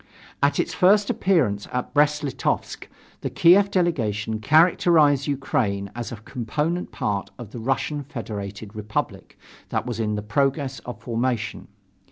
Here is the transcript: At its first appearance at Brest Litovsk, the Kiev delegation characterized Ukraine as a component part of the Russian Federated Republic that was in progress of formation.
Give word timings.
At 0.41 0.59
its 0.59 0.73
first 0.73 1.11
appearance 1.11 1.67
at 1.71 1.93
Brest 1.93 2.23
Litovsk, 2.23 2.89
the 3.19 3.29
Kiev 3.29 3.69
delegation 3.69 4.39
characterized 4.39 5.27
Ukraine 5.27 5.91
as 5.95 6.11
a 6.11 6.15
component 6.15 6.91
part 6.91 7.29
of 7.37 7.51
the 7.51 7.59
Russian 7.59 8.01
Federated 8.01 8.73
Republic 8.75 9.37
that 9.69 9.85
was 9.85 9.99
in 9.99 10.19
progress 10.23 10.79
of 10.79 10.99
formation. 10.99 11.67